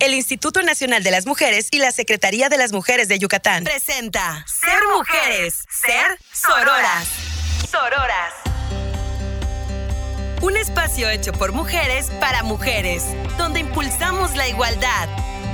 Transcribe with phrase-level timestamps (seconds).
[0.00, 3.64] el Instituto Nacional de las Mujeres y la Secretaría de las Mujeres de Yucatán.
[3.64, 7.06] Presenta Ser Mujeres, Ser Sororas.
[7.70, 8.32] Sororas.
[10.40, 13.04] Un espacio hecho por mujeres para mujeres,
[13.36, 15.08] donde impulsamos la igualdad,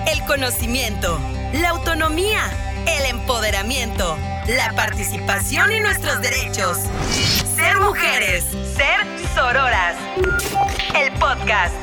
[0.06, 1.18] el conocimiento,
[1.52, 2.40] la autonomía,
[2.86, 4.16] el empoderamiento,
[4.46, 6.78] la participación y nuestros derechos.
[7.56, 8.44] Ser mujeres,
[8.76, 9.96] ser sororas.
[10.94, 11.74] El podcast.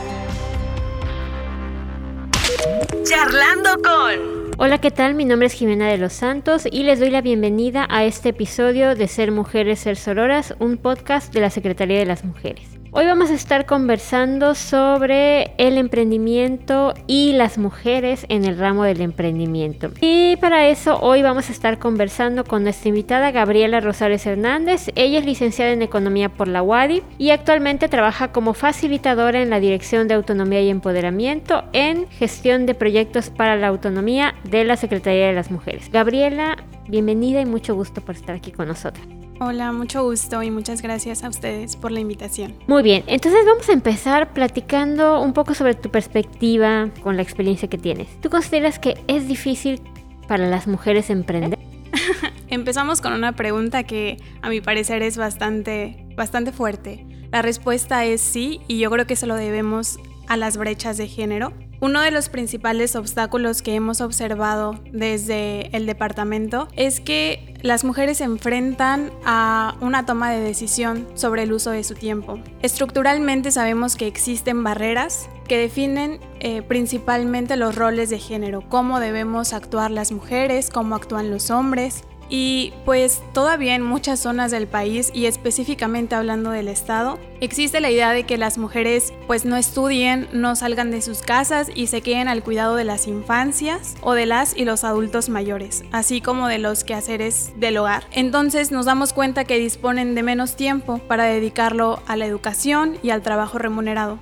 [3.03, 4.51] Charlando con...
[4.57, 5.15] Hola, ¿qué tal?
[5.15, 8.95] Mi nombre es Jimena de los Santos y les doy la bienvenida a este episodio
[8.95, 12.72] de Ser Mujeres, Ser Sororas, un podcast de la Secretaría de las Mujeres.
[12.95, 19.01] Hoy vamos a estar conversando sobre el emprendimiento y las mujeres en el ramo del
[19.01, 19.89] emprendimiento.
[19.99, 24.91] Y para eso hoy vamos a estar conversando con nuestra invitada Gabriela Rosales Hernández.
[24.93, 29.59] Ella es licenciada en Economía por la UADI y actualmente trabaja como facilitadora en la
[29.59, 35.25] Dirección de Autonomía y Empoderamiento en gestión de proyectos para la autonomía de la Secretaría
[35.25, 35.89] de las Mujeres.
[35.91, 39.22] Gabriela, bienvenida y mucho gusto por estar aquí con nosotros.
[39.39, 42.53] Hola, mucho gusto y muchas gracias a ustedes por la invitación.
[42.67, 47.67] Muy bien, entonces vamos a empezar platicando un poco sobre tu perspectiva con la experiencia
[47.67, 48.07] que tienes.
[48.21, 49.81] ¿Tú consideras que es difícil
[50.27, 51.57] para las mujeres emprender?
[52.47, 57.03] Empezamos con una pregunta que a mi parecer es bastante, bastante fuerte.
[57.31, 59.97] La respuesta es sí y yo creo que se lo debemos
[60.27, 61.53] a las brechas de género.
[61.83, 68.19] Uno de los principales obstáculos que hemos observado desde el departamento es que las mujeres
[68.19, 72.39] se enfrentan a una toma de decisión sobre el uso de su tiempo.
[72.61, 79.51] Estructuralmente sabemos que existen barreras que definen eh, principalmente los roles de género, cómo debemos
[79.51, 85.11] actuar las mujeres, cómo actúan los hombres, y pues todavía en muchas zonas del país
[85.13, 90.27] y específicamente hablando del estado, existe la idea de que las mujeres pues no estudien,
[90.33, 94.25] no salgan de sus casas y se queden al cuidado de las infancias o de
[94.25, 98.05] las y los adultos mayores, así como de los quehaceres del hogar.
[98.11, 103.11] Entonces nos damos cuenta que disponen de menos tiempo para dedicarlo a la educación y
[103.11, 104.17] al trabajo remunerado.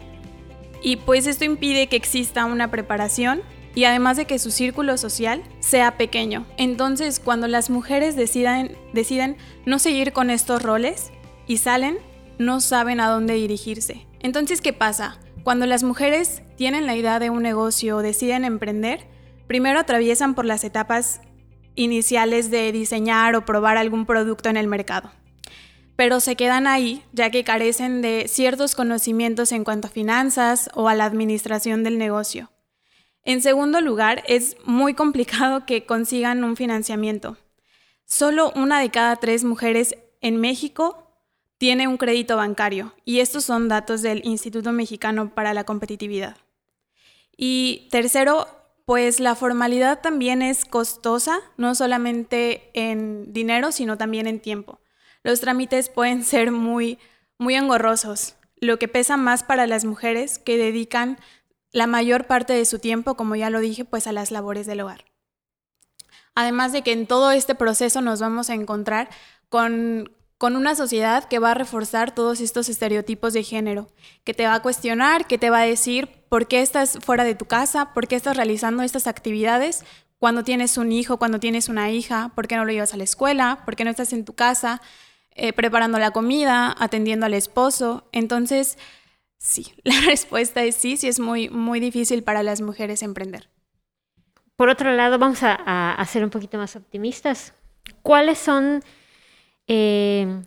[0.83, 3.41] Y pues esto impide que exista una preparación
[3.75, 6.45] y además de que su círculo social sea pequeño.
[6.57, 11.11] Entonces, cuando las mujeres deciden, deciden no seguir con estos roles
[11.47, 11.97] y salen,
[12.37, 14.07] no saben a dónde dirigirse.
[14.19, 15.19] Entonces, ¿qué pasa?
[15.43, 19.07] Cuando las mujeres tienen la idea de un negocio o deciden emprender,
[19.47, 21.21] primero atraviesan por las etapas
[21.75, 25.11] iniciales de diseñar o probar algún producto en el mercado.
[25.95, 30.89] Pero se quedan ahí ya que carecen de ciertos conocimientos en cuanto a finanzas o
[30.89, 32.51] a la administración del negocio.
[33.23, 37.37] En segundo lugar, es muy complicado que consigan un financiamiento.
[38.05, 41.07] Solo una de cada tres mujeres en México
[41.57, 46.35] tiene un crédito bancario y estos son datos del Instituto Mexicano para la Competitividad.
[47.37, 48.47] Y tercero,
[48.85, 54.79] pues la formalidad también es costosa, no solamente en dinero, sino también en tiempo.
[55.23, 56.97] Los trámites pueden ser muy,
[57.37, 61.19] muy engorrosos, lo que pesa más para las mujeres que dedican
[61.71, 64.81] la mayor parte de su tiempo, como ya lo dije, pues a las labores del
[64.81, 65.05] hogar.
[66.35, 69.09] Además de que en todo este proceso nos vamos a encontrar
[69.49, 73.87] con, con una sociedad que va a reforzar todos estos estereotipos de género,
[74.23, 77.35] que te va a cuestionar, que te va a decir por qué estás fuera de
[77.35, 79.83] tu casa, por qué estás realizando estas actividades
[80.19, 83.03] cuando tienes un hijo, cuando tienes una hija, por qué no lo llevas a la
[83.03, 84.81] escuela, por qué no estás en tu casa
[85.33, 88.07] eh, preparando la comida, atendiendo al esposo.
[88.11, 88.77] Entonces,
[89.41, 93.49] Sí, la respuesta es sí, sí es muy, muy difícil para las mujeres emprender.
[94.55, 97.53] Por otro lado, vamos a, ser un poquito más optimistas.
[98.03, 98.83] ¿Cuáles son,
[99.67, 100.43] eh,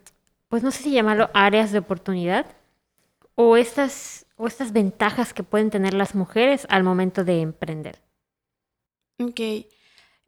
[0.47, 2.45] pues no sé si llamarlo áreas de oportunidad
[3.35, 8.01] o estas, o estas ventajas que pueden tener las mujeres al momento de emprender?
[9.19, 9.67] Ok.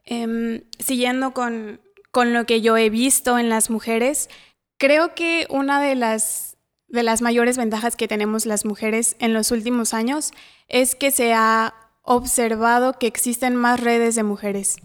[0.03, 1.79] Em, siguiendo con,
[2.11, 4.29] con lo que yo he visto en las mujeres,
[4.77, 6.56] creo que una de las
[6.87, 10.31] de las mayores ventajas que tenemos las mujeres en los últimos años
[10.67, 14.77] es que se ha observado que existen más redes de mujeres,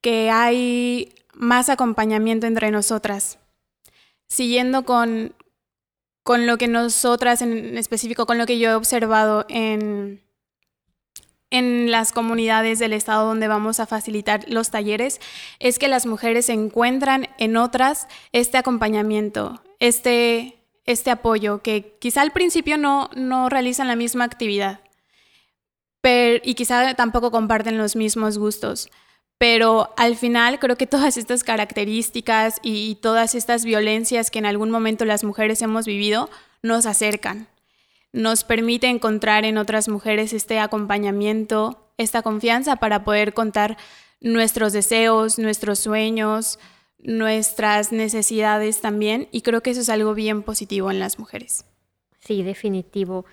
[0.00, 3.38] que hay más acompañamiento entre nosotras.
[4.26, 5.34] Siguiendo con,
[6.22, 10.22] con lo que nosotras en específico, con lo que yo he observado en,
[11.50, 15.20] en las comunidades del estado donde vamos a facilitar los talleres,
[15.58, 22.32] es que las mujeres encuentran en otras este acompañamiento, este este apoyo, que quizá al
[22.32, 24.80] principio no, no realizan la misma actividad
[26.42, 28.90] y quizá tampoco comparten los mismos gustos.
[29.38, 34.70] Pero al final creo que todas estas características y, todas estas violencias que en algún
[34.70, 36.28] momento las mujeres hemos vivido
[36.62, 37.48] nos acercan,
[38.12, 43.78] nos permite encontrar en otras mujeres este acompañamiento, esta confianza para poder contar
[44.20, 46.58] nuestros deseos, nuestros sueños,
[47.02, 51.64] nuestras necesidades también y creo que eso es algo bien positivo en las mujeres.
[52.20, 53.24] Sí, definitivo.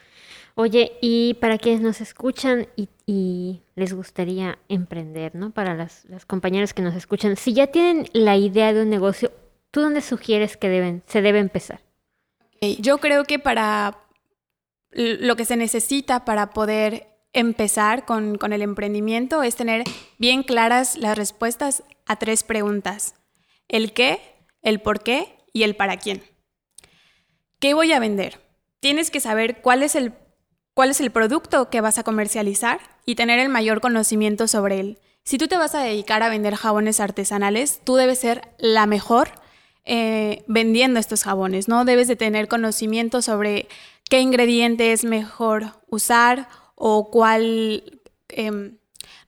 [0.56, 2.90] Oye, y para quienes nos escuchan y,
[3.76, 5.52] les gustaría emprender, ¿no?
[5.52, 9.32] Para las, las, compañeras que nos escuchan, si ya tienen la idea de un negocio,
[9.70, 11.82] ¿tú dónde sugieres que deben, se debe empezar?
[12.80, 14.00] Yo creo que para
[14.92, 19.84] lo que se necesita para poder empezar con, con el emprendimiento es tener
[20.18, 23.14] bien claras las respuestas a tres preguntas
[23.68, 24.22] el qué,
[24.62, 26.24] el por qué y el para quién.
[27.60, 28.40] ¿Qué voy a vender?
[28.80, 30.14] Tienes que saber cuál es el,
[30.74, 35.00] cuál es el producto que vas a comercializar y tener el mayor conocimiento sobre él.
[35.24, 39.32] Si tú te vas a dedicar a vender jabones artesanales, tú debes ser la mejor
[39.84, 41.86] eh, vendiendo estos jabones, ¿no?
[41.86, 43.68] Debes de tener conocimiento sobre
[44.10, 48.78] qué ingrediente es mejor usar o cuál em,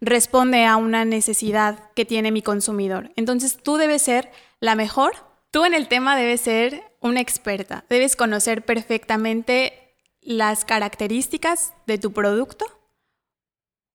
[0.02, 3.12] responde a una necesidad que tiene mi consumidor.
[3.16, 5.14] Entonces tú debes ser la mejor.
[5.52, 7.86] Tú en el tema debes ser una experta.
[7.90, 12.66] Debes conocer perfectamente las características de tu producto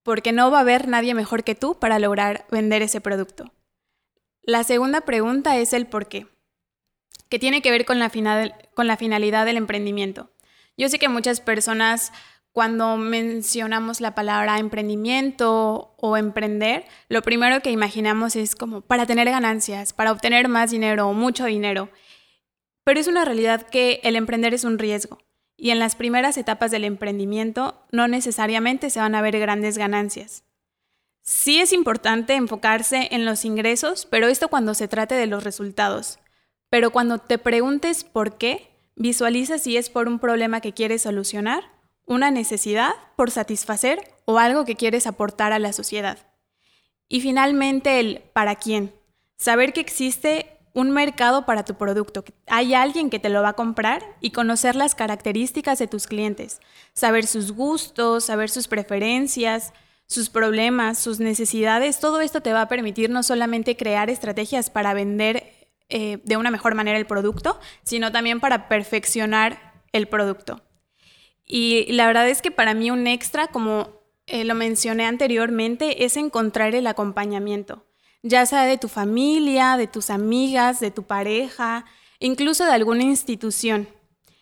[0.05, 3.53] porque no va a haber nadie mejor que tú para lograr vender ese producto.
[4.43, 6.27] La segunda pregunta es el por qué,
[7.31, 8.11] que tiene que ver con la,
[8.75, 10.31] con la finalidad del emprendimiento.
[10.77, 12.13] Yo sé que muchas personas
[12.55, 19.29] cuando mencionamos la palabra emprendimiento o emprender, lo primero que imaginamos es como para tener
[19.29, 21.89] ganancias, para obtener más dinero o mucho dinero.
[22.85, 25.19] Pero es una realidad que el emprender es un riesgo
[25.57, 30.45] y en las primeras etapas del emprendimiento no necesariamente se van a ver grandes ganancias.
[31.23, 36.21] Sí es importante enfocarse en los ingresos, pero esto cuando se trate de los resultados.
[36.71, 41.74] Pero cuando te preguntes por qué, visualiza si es por un problema que quieres solucionar
[42.07, 46.19] una necesidad por satisfacer o algo que quieres aportar a la sociedad.
[47.09, 48.95] Y finalmente el para quién.
[49.37, 53.51] Saber que existe un mercado para tu producto, que hay alguien que te lo va
[53.51, 56.61] a comprar y conocer las características de tus clientes,
[56.95, 59.73] saber sus gustos, saber sus preferencias,
[60.07, 64.95] sus problemas, sus necesidades, todo esto te va a permitir no solamente crear estrategias para
[64.95, 65.53] vender
[65.89, 70.64] eh, de una mejor manera el producto, sino también para perfeccionar el producto.
[71.47, 76.17] Y la verdad es que para mí un extra, como eh, lo mencioné anteriormente, es
[76.17, 77.85] encontrar el acompañamiento,
[78.23, 81.85] ya sea de tu familia, de tus amigas, de tu pareja,
[82.19, 83.89] incluso de alguna institución.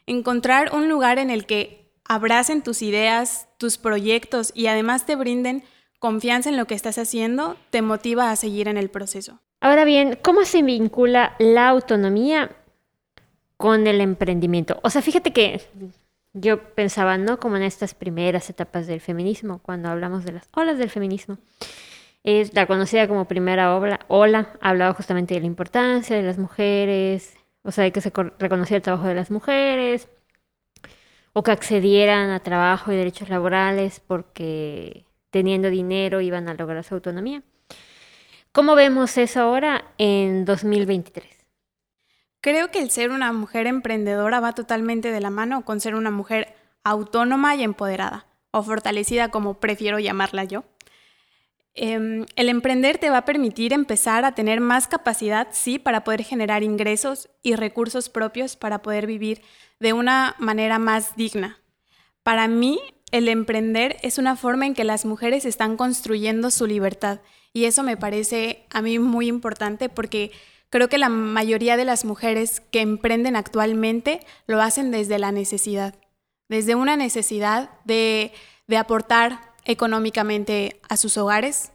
[0.06, 5.64] Encontrar un lugar en el que abracen tus ideas, tus proyectos y además te brinden
[5.98, 9.40] confianza en lo que estás haciendo, te motiva a seguir en el proceso.
[9.60, 12.56] Ahora bien, ¿cómo se vincula la autonomía
[13.56, 14.80] con el emprendimiento?
[14.82, 15.60] O sea, fíjate que
[16.34, 17.38] yo pensaba, ¿no?
[17.38, 21.38] Como en estas primeras etapas del feminismo, cuando hablamos de las olas del feminismo.
[22.24, 27.34] Es la conocida como primera ola, ola hablaba justamente de la importancia de las mujeres,
[27.62, 30.08] o sea, de que se reconocía el trabajo de las mujeres,
[31.32, 36.94] o que accedieran a trabajo y derechos laborales porque teniendo dinero iban a lograr su
[36.94, 37.42] autonomía.
[38.52, 41.41] ¿Cómo vemos eso ahora en 2023?
[42.42, 46.10] Creo que el ser una mujer emprendedora va totalmente de la mano con ser una
[46.10, 50.64] mujer autónoma y empoderada, o fortalecida como prefiero llamarla yo.
[51.74, 56.24] Em, el emprender te va a permitir empezar a tener más capacidad, sí, para poder
[56.24, 59.40] generar ingresos y recursos propios para poder vivir
[59.78, 61.60] de una manera más digna.
[62.24, 62.80] Para mí,
[63.12, 67.20] el emprender es una forma en que las mujeres están construyendo su libertad
[67.52, 70.32] y eso me parece a mí muy importante porque
[70.72, 75.94] Creo que la mayoría de las mujeres que emprenden actualmente lo hacen desde la necesidad,
[76.48, 78.32] desde una necesidad de,
[78.74, 81.72] aportar económicamente a sus hogares,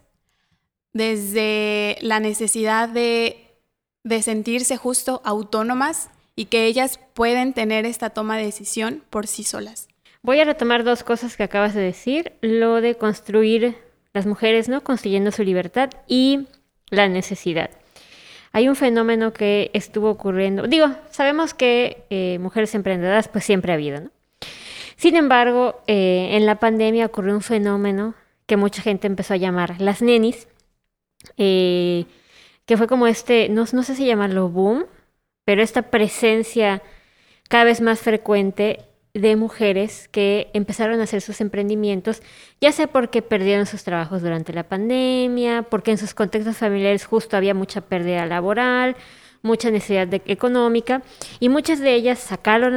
[0.93, 3.59] desde la necesidad de,
[4.03, 9.43] de sentirse justo autónomas y que ellas pueden tener esta toma de decisión por sí
[9.43, 9.89] solas.
[10.23, 13.77] Voy a retomar dos cosas que acabas de decir, lo de construir
[14.13, 14.83] las mujeres, ¿no?
[14.83, 16.47] Construyendo su libertad y
[16.89, 17.69] la necesidad
[18.57, 20.65] hay un fenómeno que estuvo ocurriendo.
[20.65, 24.09] Digo, sabemos que eh, mujeres emprendedoras pues siempre ha habido, ¿no?
[24.95, 28.15] Sin embargo, eh, en la pandemia ocurrió un fenómeno
[28.47, 30.47] que mucha gente empezó a llamar las nenis,
[31.37, 32.05] eh,
[32.65, 34.87] que fue como este, no, no sé si llamarlo boom,
[35.45, 36.81] pero esta presencia
[37.49, 38.85] cada vez más frecuente
[39.19, 42.21] de mujeres que empezaron a hacer sus emprendimientos,
[42.61, 47.37] ya sea porque perdieron sus trabajos durante la pandemia, porque en sus contextos familiares justo
[47.37, 48.95] había mucha pérdida laboral,
[49.41, 51.01] mucha necesidad económica,
[51.39, 52.75] y muchas de ellas sacaron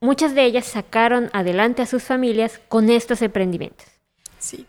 [0.00, 3.86] muchas de ellas sacaron adelante a sus familias con estos emprendimientos.
[4.38, 4.66] Sí.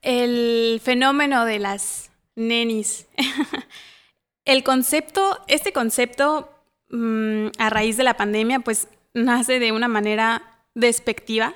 [0.00, 3.06] el fenómeno de las nenis.
[4.44, 6.50] el concepto, este concepto
[6.88, 11.54] mm, a raíz de la pandemia, pues nace de una manera despectiva.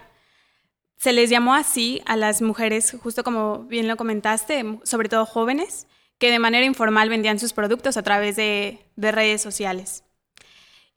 [0.97, 5.87] Se les llamó así a las mujeres, justo como bien lo comentaste, sobre todo jóvenes,
[6.19, 10.05] que de manera informal vendían sus productos a través de, redes sociales.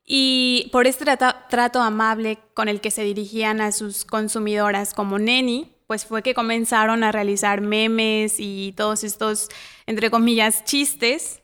[0.05, 5.75] Y por este trato, amable con el que se dirigían a sus consumidoras como Neni,
[5.85, 9.49] pues fue que comenzaron a realizar memes y todos estos,
[9.85, 11.41] entre comillas, chistes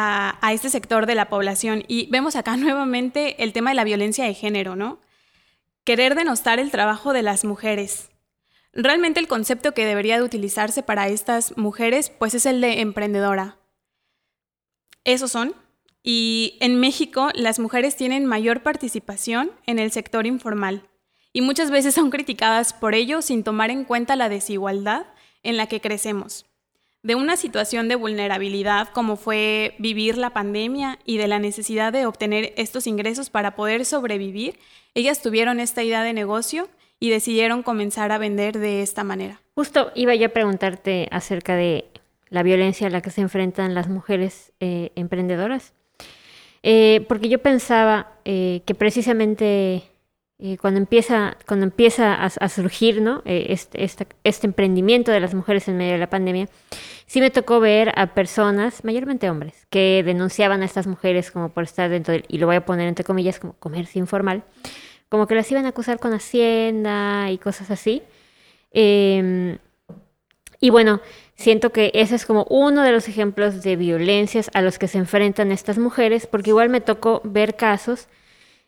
[0.00, 1.84] a, este sector de la población.
[1.88, 5.00] Y vemos acá nuevamente el tema de la violencia de género, ¿no?
[5.84, 8.10] Querer denostar el trabajo de las mujeres,
[8.74, 13.56] Realmente el concepto que debería de utilizarse para estas mujeres pues es el de emprendedora.
[15.04, 15.54] Esos son.
[16.02, 20.88] Y en México las mujeres tienen mayor participación en el sector informal
[21.32, 25.06] y muchas veces son criticadas por ello sin tomar en cuenta la desigualdad
[25.42, 26.47] en la que crecemos.
[27.02, 32.06] De una situación de vulnerabilidad como fue vivir la pandemia y de la necesidad de
[32.06, 34.58] obtener estos ingresos para poder sobrevivir,
[34.94, 39.40] ellas tuvieron esta idea de negocio y decidieron comenzar a vender de esta manera.
[39.54, 41.86] Justo iba yo a preguntarte acerca de
[42.30, 45.72] la violencia a la que se enfrentan las mujeres eh, emprendedoras,
[46.62, 49.84] eh, porque yo pensaba eh, que precisamente
[50.60, 53.22] cuando empieza, cuando empieza a, surgir ¿no?
[53.24, 56.48] Este, este, emprendimiento de las mujeres en medio de la pandemia,
[57.06, 61.64] sí me tocó ver a personas, mayormente hombres, que denunciaban a estas mujeres como por
[61.64, 64.44] estar dentro del, y lo voy a poner entre comillas, como comercio informal,
[65.08, 68.02] como que las iban a acusar con Hacienda y cosas así.
[68.70, 69.58] Em,
[70.60, 71.00] y bueno,
[71.34, 74.98] siento que ese es como uno de los ejemplos de violencias a los que se
[74.98, 78.08] enfrentan estas mujeres, porque igual me tocó ver casos,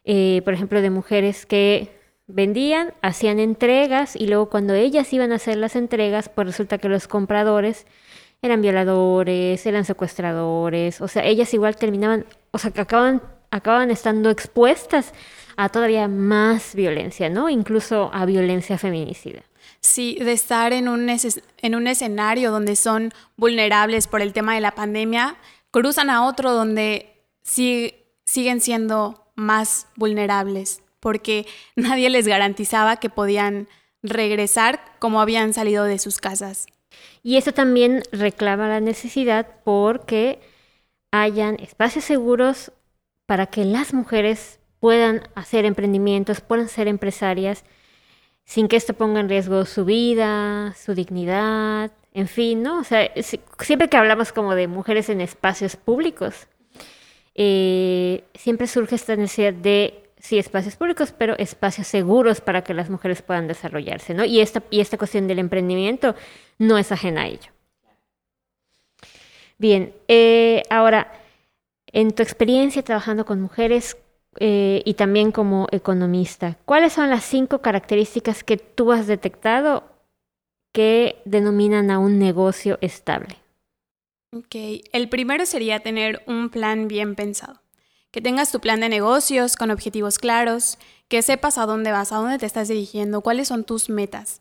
[0.04, 1.88] eh, por ejemplo, de mujeres que
[2.26, 6.88] vendían, hacían entregas y luego cuando ellas iban a hacer las entregas, pues resulta que
[6.88, 7.87] los compradores
[8.42, 14.30] eran violadores, eran secuestradores, o sea, ellas igual terminaban, o sea, que acaban, acaban estando
[14.30, 15.12] expuestas
[15.57, 17.50] a todavía más violencia, ¿no?
[17.50, 19.42] Incluso a violencia feminicida.
[19.80, 24.61] Sí, de estar en un, en un escenario donde son vulnerables por el tema de
[24.61, 25.37] la pandemia,
[25.71, 33.68] cruzan a otro donde siguen siendo más vulnerables, porque nadie les garantizaba que podían
[34.02, 36.66] regresar como habían salido de sus casas.
[37.23, 40.40] Y eso también reclama la necesidad porque
[41.11, 42.73] hayan espacios seguros
[43.26, 47.64] para que las mujeres puedan hacer emprendimientos, puedan ser empresarias,
[48.44, 52.80] sin que esto ponga en riesgo su vida, su dignidad, en fin, ¿no?
[52.80, 53.11] O sea,
[53.61, 56.49] siempre que hablamos como de mujeres en espacios públicos,
[57.34, 62.90] eh, siempre surge esta necesidad de, sí, espacios públicos, pero espacios seguros para que las
[62.90, 64.25] mujeres puedan desarrollarse, ¿no?
[64.25, 66.14] Y esta, y esta cuestión del emprendimiento
[66.58, 67.50] no es ajena a ello.
[69.58, 71.12] Bien, eh, ahora,
[71.87, 73.96] en tu experiencia trabajando con mujeres,
[74.38, 79.82] eh, y también como economista, ¿cuáles son las cinco características que tú has detectado
[80.72, 83.39] que denominan a un negocio estable?
[84.32, 84.54] Ok,
[84.92, 87.60] el primero sería tener un plan bien pensado.
[88.12, 92.16] Que tengas tu plan de negocios con objetivos claros, que sepas a dónde vas, a
[92.16, 94.40] dónde te estás dirigiendo, cuáles son tus metas.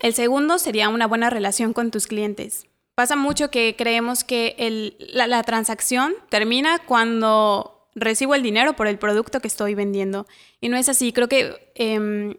[0.00, 2.66] El segundo sería una buena relación con tus clientes.
[2.94, 9.40] Pasa mucho que creemos que la transacción termina cuando recibo el dinero por el producto
[9.40, 10.26] que estoy vendiendo.
[10.60, 11.12] Y no es así.
[11.12, 12.36] Creo que em,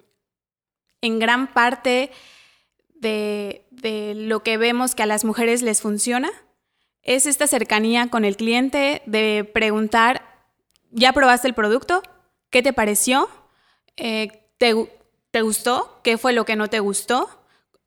[1.01, 2.11] en gran parte
[2.99, 3.63] de,
[4.15, 6.29] lo que vemos que a las mujeres les funciona
[7.03, 10.23] es esta cercanía con el cliente de preguntar,
[10.91, 12.03] ¿ya probaste el producto?
[12.49, 13.29] ¿Qué te pareció?
[13.95, 14.73] Eh, ¿te,
[15.31, 15.99] ¿Te gustó?
[16.03, 17.29] ¿Qué fue lo que no te gustó?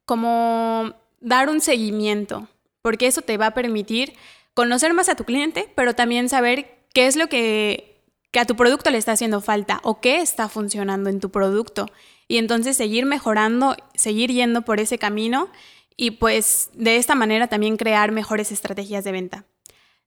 [0.05, 2.49] Como dar un seguimiento,
[2.83, 4.15] porque eso te va a permitir
[4.55, 8.03] conocer más a tu cliente, pero también saber qué es lo que,
[8.39, 11.87] a tu producto le está haciendo falta o qué está funcionando en tu producto.
[12.31, 15.51] Y entonces seguir mejorando, seguir yendo por ese camino
[15.97, 19.47] y pues de esta manera también crear mejores estrategias de venta.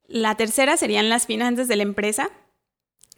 [0.08, 2.30] La tercera serían las finanzas de la empresa.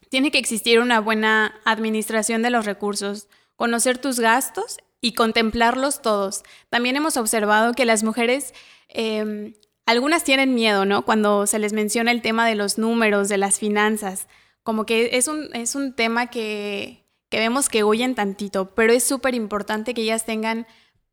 [0.09, 6.41] Tiene que existir una buena administración de los recursos, conocer tus gastos y contemplarlos todos.
[6.71, 8.55] También hemos observado que las mujeres
[8.87, 9.53] em,
[9.85, 11.05] algunas tienen miedo, ¿no?
[11.05, 14.27] Cuando se les menciona el tema de los números, de las finanzas,
[14.63, 17.04] como que es un, es un tema que,
[17.35, 20.65] que vemos que huyen tantito, pero es súper importante que ellas tengan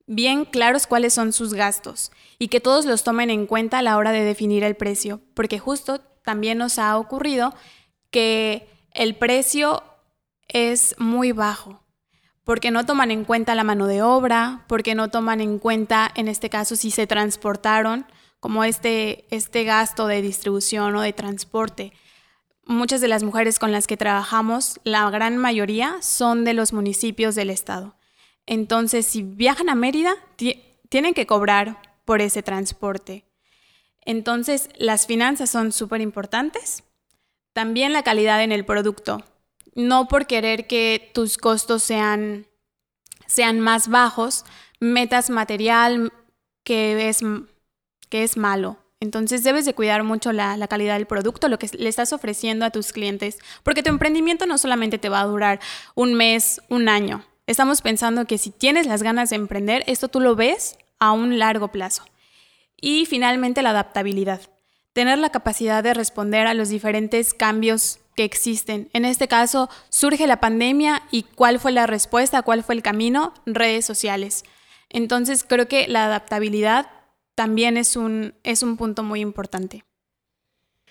[0.07, 3.97] bien claros cuáles son sus gastos y que todos los tomen en cuenta a la
[3.97, 7.53] hora de definir el precio, porque justo también nos ha ocurrido
[8.13, 9.83] que el precio
[10.47, 11.83] es muy bajo,
[12.45, 16.29] porque no toman en cuenta la mano de obra, porque no toman en cuenta, en
[16.29, 18.07] este caso, si se transportaron,
[18.39, 21.93] como este, este gasto de distribución o de transporte.
[22.65, 27.35] Muchas de las mujeres con las que trabajamos, la gran mayoría, son de los municipios
[27.35, 27.97] del estado.
[28.47, 30.15] Entonces, si viajan a Mérida,
[30.89, 33.25] tienen que cobrar por ese transporte.
[34.05, 36.85] Entonces, las finanzas son súper importantes.
[37.53, 39.25] También la calidad en el producto
[39.75, 42.47] no por querer que tus costos sean,
[43.27, 44.45] sean más bajos,
[44.81, 46.13] metas material
[46.65, 47.21] que es,
[48.09, 48.79] que es malo.
[49.03, 52.65] Entonces debes de cuidar mucho la, la, calidad del producto, lo que le estás ofreciendo
[52.65, 55.59] a tus clientes, porque tu emprendimiento no solamente te va a durar
[55.97, 57.25] un mes, un año.
[57.49, 61.41] Estamos pensando que si tienes las ganas de emprender, esto tú lo ves a un
[61.41, 62.05] largo plazo.
[62.81, 64.41] Y finalmente la adaptabilidad,
[64.93, 68.89] tener la capacidad de responder a los diferentes cambios que existen.
[68.93, 73.35] En este caso, surge la pandemia y cuál fue la respuesta, cuál fue el camino,
[73.47, 74.45] redes sociales.
[74.91, 77.02] Entonces, creo que la adaptabilidad
[77.35, 79.85] también es un, es un punto muy importante.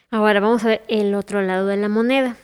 [0.10, 2.36] Ahora vamos a ver el otro lado de la moneda.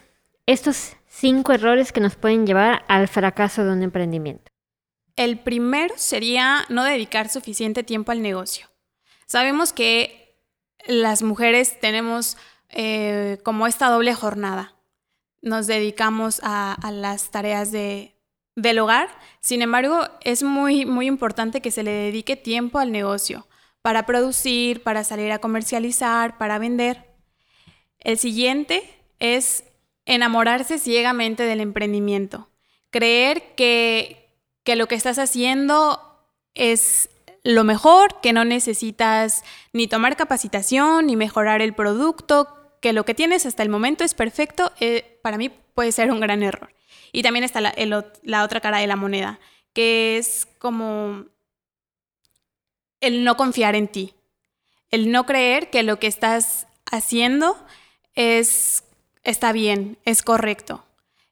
[0.45, 4.51] Estos cinco errores que nos pueden llevar al fracaso de un emprendimiento.
[5.15, 8.67] El primero sería no dedicar suficiente tiempo al negocio.
[9.25, 10.39] Sabemos que
[10.85, 12.37] las mujeres tenemos
[12.69, 14.75] eh, como esta doble jornada.
[15.41, 18.15] Nos dedicamos a, las tareas de,
[18.55, 19.09] del hogar,
[19.41, 23.46] sin embargo, es muy, muy importante que se le dedique tiempo al negocio
[23.87, 27.05] para producir, para salir a comercializar, para vender.
[27.99, 28.83] El siguiente
[29.17, 29.63] es
[30.03, 32.49] enamorarse ciegamente del emprendimiento,
[32.89, 34.29] creer que,
[34.65, 36.01] que lo que estás haciendo
[36.53, 37.09] es
[37.45, 42.49] lo mejor, que no necesitas ni tomar capacitación, ni mejorar el producto,
[42.81, 46.19] que lo que tienes hasta el momento es perfecto, eh, para mí puede ser un
[46.19, 46.73] gran error.
[47.13, 47.73] Y también está la,
[48.23, 49.39] la otra cara de la moneda,
[49.71, 51.23] que es como
[53.01, 54.13] el no confiar en ti,
[54.89, 57.57] el no creer que lo que estás haciendo
[58.15, 58.83] es,
[59.23, 60.83] está bien, es correcto.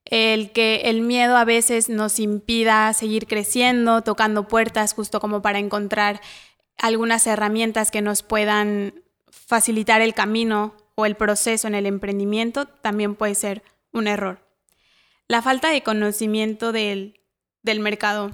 [0.05, 5.57] El que el miedo a veces nos impida seguir creciendo, tocando puertas justo como para
[5.57, 6.21] encontrar
[6.77, 8.93] algunas herramientas que nos puedan
[9.31, 14.39] facilitar el camino o el proceso en el emprendimiento también puede ser un error.
[15.27, 17.19] La falta de conocimiento del,
[17.63, 18.31] mercado.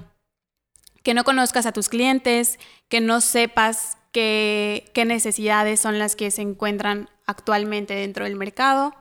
[1.02, 6.42] Que no conozcas a tus clientes, que no sepas qué, necesidades son las que se
[6.42, 8.94] encuentran actualmente dentro del mercado.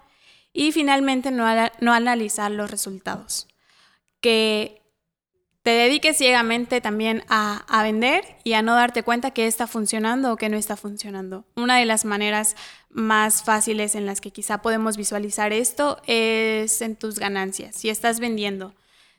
[0.53, 3.47] Y finalmente no, analizar los resultados.
[4.19, 4.81] Que
[5.63, 10.37] te dediques ciegamente también a, vender y a no darte cuenta que está funcionando o
[10.37, 11.45] que no está funcionando.
[11.55, 12.55] Una de las maneras
[12.89, 17.75] más fáciles en las que quizá podemos visualizar esto es en tus ganancias.
[17.75, 18.73] Si estás vendiendo,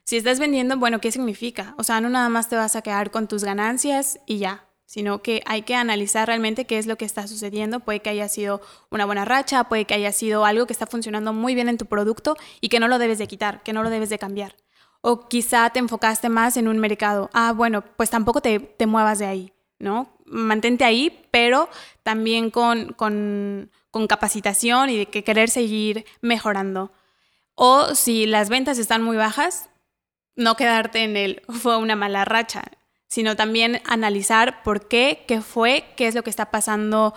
[0.05, 1.75] si estás vendiendo, bueno, ¿qué significa?
[1.79, 5.23] O sea, no nada más te vas a quedar con tus ganancias y ya, sino
[5.23, 7.81] que hay que analizar realmente qué es lo que está sucediendo.
[7.81, 8.61] Puede que haya sido
[8.91, 11.87] una buena racha, puede que haya sido algo que está funcionando muy bien en tu
[11.87, 14.57] producto y que no lo debes de quitar, que no lo debes de cambiar.
[15.01, 17.31] O quizá te enfocaste más en un mercado.
[17.33, 20.15] Ah, bueno, pues tampoco te, te muevas de ahí, ¿no?
[20.27, 21.69] Mantente ahí, pero
[22.03, 26.93] también con, con, con capacitación y de que querer seguir mejorando.
[27.55, 29.71] O si las ventas están muy bajas,
[30.37, 32.65] no quedarte en el fue una mala racha,
[33.09, 37.15] sino también analizar por qué, qué fue, qué es lo que está pasando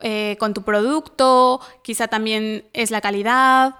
[0.00, 3.76] eh, con tu producto, quizá también es la calidad,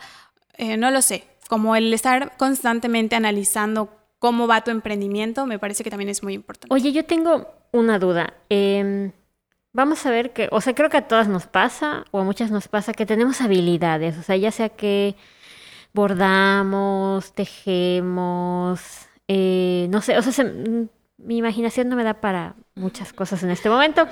[0.56, 5.84] eh, no lo sé como el estar constantemente analizando cómo va tu emprendimiento, me parece
[5.84, 6.74] que también es muy importante.
[6.74, 8.34] Oye, yo tengo una duda.
[8.48, 9.12] Em,
[9.72, 12.50] vamos a ver que, o sea, creo que a todas nos pasa, o a muchas
[12.50, 15.16] nos pasa, que tenemos habilidades, o sea, ya sea que
[15.94, 18.80] bordamos, tejemos,
[19.28, 23.50] eh, no sé, o sea, mm, mi imaginación no me da para muchas cosas en
[23.50, 24.06] este momento,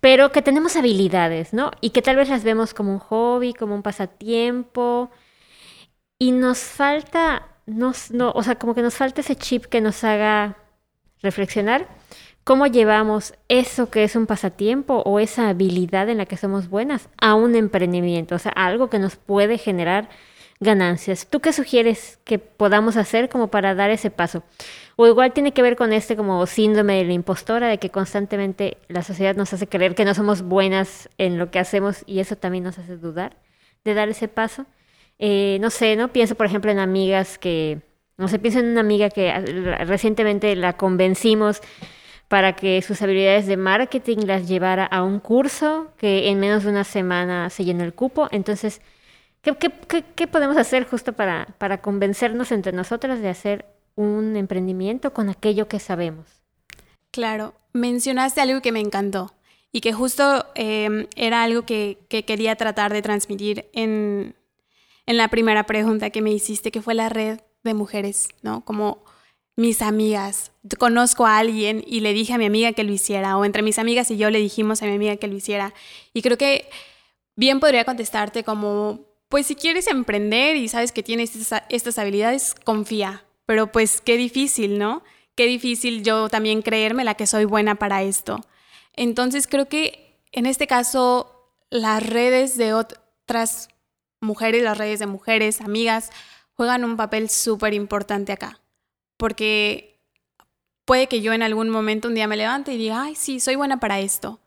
[0.00, 1.72] pero que tenemos habilidades, ¿no?
[1.80, 5.10] Y que tal vez las vemos como un hobby, como un pasatiempo,
[6.18, 10.04] y nos falta, nos, no, o sea, como que nos falta ese chip que nos
[10.04, 10.56] haga
[11.22, 11.88] reflexionar
[12.44, 17.08] cómo llevamos eso que es un pasatiempo o esa habilidad en la que somos buenas
[17.18, 20.08] a un emprendimiento, o sea, algo que nos puede generar
[20.64, 21.28] ganancias.
[21.28, 24.42] ¿Tú qué sugieres que podamos hacer como para dar ese paso?
[24.96, 28.78] O igual tiene que ver con este como síndrome de la impostora, de que constantemente
[28.88, 32.36] la sociedad nos hace creer que no somos buenas en lo que hacemos y eso
[32.36, 33.36] también nos hace dudar
[33.84, 34.66] de dar ese paso.
[35.18, 36.08] Eh, no sé, ¿no?
[36.08, 37.80] Pienso, por ejemplo, en amigas que,
[38.16, 39.32] no sé, pienso en una amiga que
[39.86, 41.60] recientemente la convencimos
[42.28, 46.70] para que sus habilidades de marketing las llevara a un curso que en menos de
[46.70, 48.28] una semana se llenó el cupo.
[48.32, 48.80] Entonces,
[49.44, 55.68] ¿qué, podemos hacer justo para, para convencernos entre nosotras de hacer un emprendimiento con aquello
[55.68, 56.26] que sabemos.
[57.10, 59.34] Claro, mencionaste algo que me encantó
[59.72, 64.34] y que justo em, era algo que, quería tratar de transmitir en,
[65.06, 68.64] en la primera pregunta que me hiciste, que fue la red de mujeres, ¿no?
[68.64, 69.04] Como
[69.56, 70.50] mis amigas.
[70.78, 73.78] Conozco a alguien y le dije a mi amiga que lo hiciera, o entre mis
[73.78, 75.72] amigas y yo le dijimos a mi amiga que lo hiciera.
[76.12, 76.68] Y creo que
[77.36, 81.34] bien podría contestarte como, pues si quieres emprender y sabes que tienes
[81.68, 83.24] estas, habilidades, confía.
[83.46, 85.02] Pero pues qué difícil, ¿no?
[85.34, 88.40] Qué difícil yo también creerme la que soy buena para esto.
[88.94, 93.68] Entonces creo que en este caso las redes de otras
[94.20, 96.10] mujeres, las redes de mujeres, amigas,
[96.54, 98.60] juegan un papel súper importante acá
[99.16, 100.02] porque
[100.84, 103.56] puede que yo en algún momento un día me levante y diga, ay, sí, soy
[103.56, 104.40] buena para esto.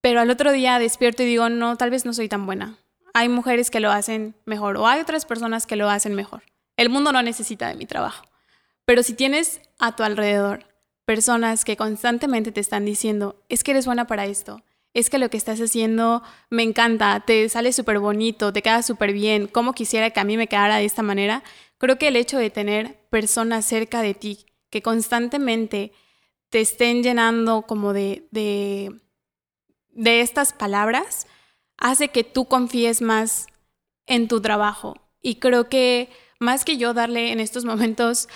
[0.00, 2.78] Pero al otro día despierto y digo, no, tal vez no soy tan buena.
[3.16, 6.42] Hay mujeres que lo hacen mejor o hay otras personas que lo hacen mejor.
[6.76, 8.26] El mundo no necesita de mi trabajo.
[8.84, 10.66] Pero si tienes a tu alrededor
[11.04, 15.30] personas que constantemente te están diciendo, es que eres buena para esto, es que lo
[15.30, 20.10] que estás haciendo me encanta, te sale súper bonito, te queda súper bien, como quisiera
[20.10, 21.42] que a mí me quedara de esta manera,
[21.78, 25.92] Creo que el hecho de tener personas cerca de ti que constantemente
[26.48, 28.92] te estén llenando como de, de,
[29.90, 31.26] de estas palabras
[31.78, 33.46] hace que tú confíes más
[34.06, 34.96] en tu trabajo.
[35.20, 38.28] Y creo que más que yo darle en estos momentos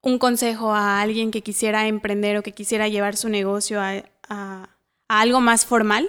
[0.00, 4.68] un consejo a alguien que quisiera emprender o que quisiera llevar su negocio a,
[5.08, 6.08] algo más formal,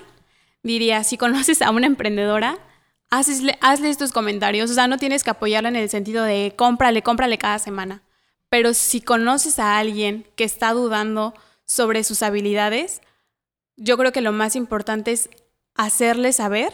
[0.64, 2.58] diría, si conoces a una emprendedora,
[3.10, 4.72] hazle, hazle estos comentarios.
[4.72, 8.02] O sea, no tienes que apoyarla en el sentido de cómprale, cómprale cada semana.
[8.50, 11.34] Pero si conoces a alguien que está dudando
[11.66, 13.02] sobre sus habilidades,
[13.76, 15.30] yo creo que lo más importante es
[15.76, 16.74] hacerle saber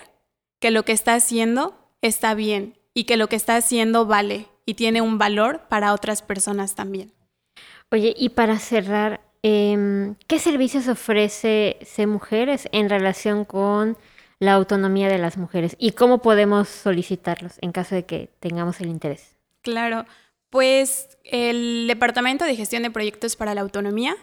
[0.60, 4.76] que lo que está haciendo está bien y que lo que está haciendo vale y
[4.76, 7.12] tiene un valor para otras personas también.
[7.92, 13.98] Oye, y para cerrar, em, ¿qué servicios ofrece C Mujeres en relación con
[14.42, 18.90] la autonomía de las mujeres y cómo podemos solicitarlos en caso de que tengamos el
[18.90, 19.36] interés.
[19.62, 20.08] Claro,
[20.50, 24.16] pues el Departamento de Gestión de Proyectos para la Autonomía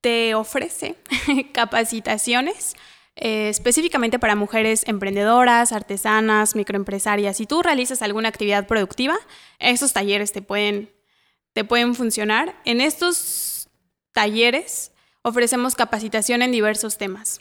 [0.00, 0.96] te ofrece
[1.52, 2.74] capacitaciones
[3.16, 7.36] eh, específicamente para mujeres emprendedoras, artesanas, microempresarias.
[7.36, 9.16] Si tú realizas alguna actividad productiva,
[9.58, 10.90] esos talleres te pueden,
[11.52, 12.54] te pueden funcionar.
[12.64, 13.68] En estos
[14.12, 17.40] talleres ofrecemos capacitación en diversos temas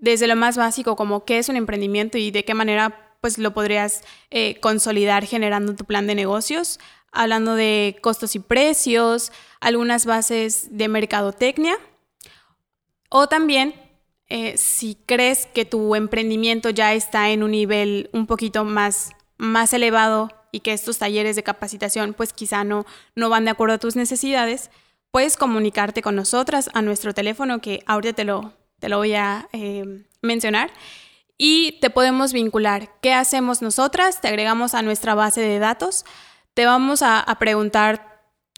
[0.00, 3.52] desde lo más básico como qué es un emprendimiento y de qué manera pues lo
[3.52, 6.80] podrías eh, consolidar generando tu plan de negocios,
[7.12, 11.76] hablando de costos y precios, algunas bases de mercadotecnia,
[13.10, 13.74] o también
[14.30, 19.72] eh, si crees que tu emprendimiento ya está en un nivel un poquito más, más
[19.72, 23.78] elevado y que estos talleres de capacitación pues quizá no, no van de acuerdo a
[23.78, 24.70] tus necesidades,
[25.10, 29.48] puedes comunicarte con nosotras a nuestro teléfono que ahorita te lo, te lo voy a
[29.52, 30.70] eh, mencionar.
[31.42, 32.90] Y te podemos vincular.
[33.00, 34.20] ¿Qué hacemos nosotras?
[34.20, 36.04] Te agregamos a nuestra base de datos.
[36.52, 38.09] Te vamos a, preguntar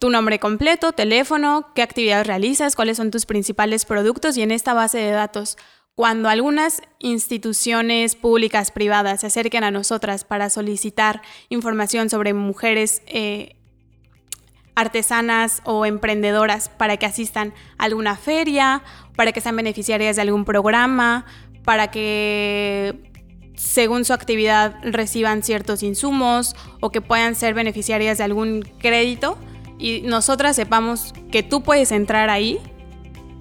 [0.03, 4.75] tu nombre completo, teléfono, qué actividades realizas, cuáles son tus principales productos y en esta
[4.75, 5.57] base de datos
[5.95, 13.55] cuando algunas instituciones públicas, privadas se acerquen a nosotras para solicitar información sobre mujeres eh,
[14.75, 18.83] artesanas o emprendedoras para que asistan a alguna feria,
[19.15, 21.27] para que sean beneficiarias de algún programa,
[21.65, 23.09] para que
[23.55, 29.39] según su actividad reciban ciertos insumos o que puedan ser beneficiarias de algún crédito
[29.83, 32.61] y nosotras sepamos que tú puedes entrar ahí,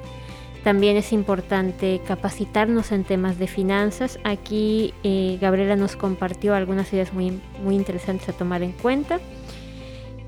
[0.62, 4.20] También es importante capacitarnos en temas de finanzas.
[4.22, 9.18] Aquí eh, Gabriela nos compartió algunas ideas muy, muy interesantes a tomar en cuenta.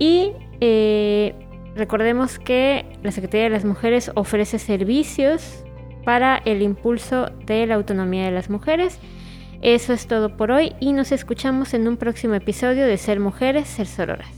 [0.00, 1.36] Y eh,
[1.76, 5.62] recordemos que la Secretaría de las Mujeres ofrece servicios
[6.04, 8.98] para el impulso de la autonomía de las mujeres
[9.62, 13.68] eso es todo por hoy y nos escuchamos en un próximo episodio de Ser Mujeres,
[13.68, 14.37] Ser Sororas.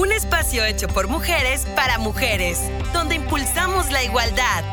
[0.00, 2.58] Un espacio hecho por mujeres para mujeres,
[2.94, 4.64] donde impulsamos la igualdad,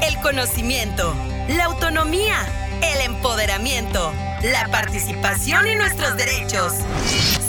[0.00, 1.12] el conocimiento,
[1.48, 2.36] la autonomía,
[2.80, 4.12] el empoderamiento,
[4.44, 6.72] la participación y nuestros derechos.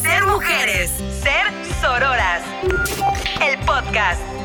[0.02, 0.90] Ser mujeres,
[1.22, 1.46] ser
[1.80, 2.42] sororas.
[3.40, 4.37] El podcast.